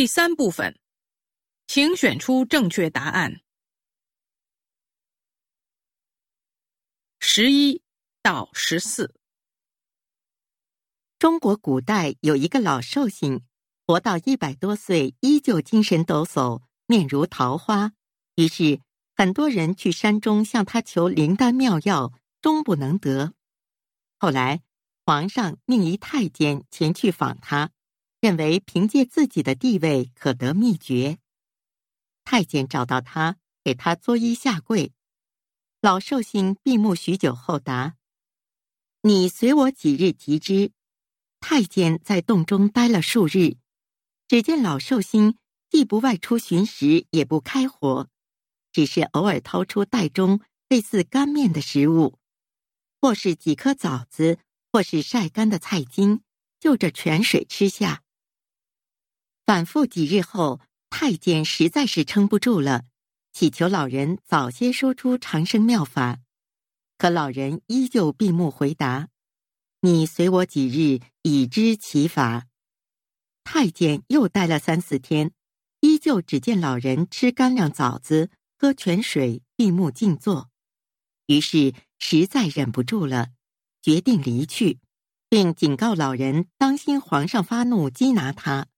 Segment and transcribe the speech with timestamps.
[0.00, 0.78] 第三部分，
[1.66, 3.42] 请选出正确答案。
[7.18, 7.82] 十一
[8.22, 9.14] 到十四。
[11.18, 13.44] 中国古代有一个老寿星，
[13.86, 17.92] 活到一百多岁，依旧精神抖擞，面如桃花。
[18.36, 18.80] 于是
[19.14, 23.34] 很多人去山中向他求灵丹妙药，终不能得。
[24.18, 24.62] 后来。
[25.06, 27.70] 皇上命一太监前去访他，
[28.20, 31.18] 认为凭借自己的地位可得秘诀。
[32.24, 34.92] 太监找到他，给他作揖下跪。
[35.80, 37.96] 老寿星闭目许久后答
[39.02, 40.72] ：“你随我几日即知。”
[41.40, 43.56] 太监在洞中待了数日，
[44.28, 45.36] 只见老寿星
[45.70, 48.08] 既不外出寻食，也不开火，
[48.72, 52.18] 只是偶尔掏出袋中类似干面的食物，
[53.00, 54.38] 或是几颗枣子。
[54.72, 56.20] 或是晒干的菜茎，
[56.60, 58.04] 就着泉水吃下。
[59.50, 62.84] 反复几日后，太监实在是撑不住了，
[63.32, 66.20] 祈求老人早些说出长生妙法。
[66.96, 69.08] 可老人依旧闭目回答
[69.82, 72.46] ：“你随我几日，已知其法。”
[73.42, 75.32] 太监又待了三四天，
[75.80, 80.48] 依旧只见老人吃干粮枣子，喝泉水，闭目静坐。
[81.26, 83.30] 于是实在忍不住了。
[83.82, 84.78] 决定离去，
[85.28, 88.68] 并警告老人当心皇上发怒缉拿他。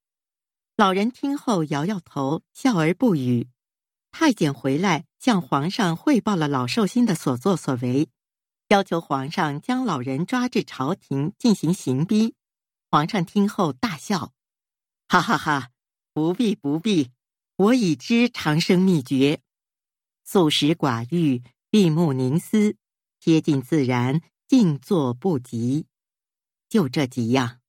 [0.75, 3.47] 老人听后摇摇头，笑而不语。
[4.11, 8.09] 太监回来向皇上汇报了老寿星的所作所为，
[8.69, 12.35] 要求皇上将老人抓至朝廷进行刑逼。
[12.89, 14.33] 皇上听后大笑
[15.07, 15.69] ：“哈哈哈，
[16.13, 17.11] 不必不必，
[17.55, 19.41] 我已知长生秘诀，
[20.23, 22.75] 素食寡欲，闭目凝思，
[23.19, 25.87] 贴近自然。”静坐不急，
[26.69, 27.61] 就这几样。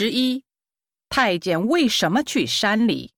[0.00, 0.44] 十一，
[1.08, 3.12] 太监为什么去山里？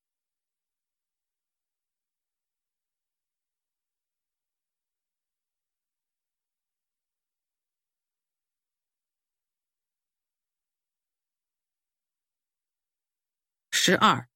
[13.70, 14.26] 十二，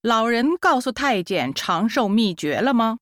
[0.00, 3.00] 老人告诉太监长寿秘诀了吗？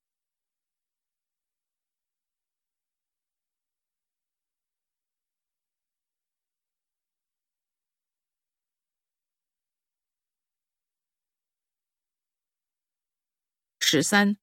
[13.91, 14.37] 十三，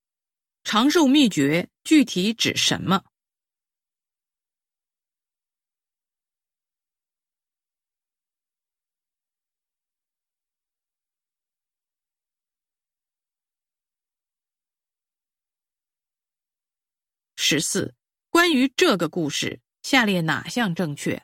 [0.64, 3.04] 长寿秘诀具体指什么？
[17.36, 17.94] 十四，
[18.32, 21.22] 关于这个故事，下列哪项正确？